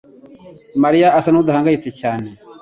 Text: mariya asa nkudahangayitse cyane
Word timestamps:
mariya 0.83 1.07
asa 1.17 1.29
nkudahangayitse 1.31 1.89
cyane 2.01 2.29